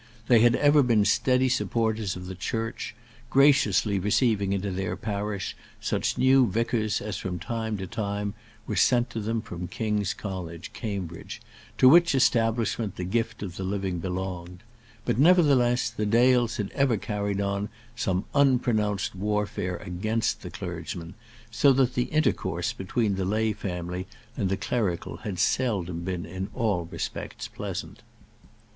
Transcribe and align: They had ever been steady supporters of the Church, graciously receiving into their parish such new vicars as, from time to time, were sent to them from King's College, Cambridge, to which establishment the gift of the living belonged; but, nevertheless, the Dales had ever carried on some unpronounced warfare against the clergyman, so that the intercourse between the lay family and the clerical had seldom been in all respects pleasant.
They 0.27 0.39
had 0.39 0.55
ever 0.55 0.81
been 0.81 1.05
steady 1.05 1.47
supporters 1.47 2.15
of 2.15 2.25
the 2.25 2.33
Church, 2.33 2.95
graciously 3.29 3.99
receiving 3.99 4.51
into 4.51 4.71
their 4.71 4.95
parish 4.97 5.55
such 5.79 6.17
new 6.17 6.47
vicars 6.49 7.01
as, 7.01 7.17
from 7.17 7.37
time 7.37 7.77
to 7.77 7.85
time, 7.85 8.33
were 8.65 8.75
sent 8.75 9.11
to 9.11 9.19
them 9.19 9.43
from 9.43 9.67
King's 9.67 10.15
College, 10.15 10.71
Cambridge, 10.73 11.39
to 11.77 11.87
which 11.87 12.15
establishment 12.15 12.95
the 12.95 13.03
gift 13.03 13.43
of 13.43 13.57
the 13.57 13.63
living 13.63 13.99
belonged; 13.99 14.63
but, 15.05 15.19
nevertheless, 15.19 15.91
the 15.91 16.07
Dales 16.07 16.57
had 16.57 16.71
ever 16.71 16.97
carried 16.97 17.39
on 17.39 17.69
some 17.95 18.25
unpronounced 18.33 19.13
warfare 19.13 19.77
against 19.77 20.41
the 20.41 20.49
clergyman, 20.49 21.13
so 21.51 21.71
that 21.73 21.93
the 21.93 22.05
intercourse 22.05 22.73
between 22.73 23.17
the 23.17 23.23
lay 23.25 23.53
family 23.53 24.07
and 24.35 24.49
the 24.49 24.57
clerical 24.57 25.17
had 25.17 25.37
seldom 25.37 26.01
been 26.03 26.25
in 26.25 26.49
all 26.55 26.85
respects 26.89 27.47
pleasant. 27.47 28.01